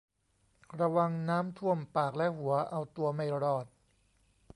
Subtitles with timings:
[0.79, 3.65] ระวังน้ำท่วม ปากและหัว เอาตัวไม่รอด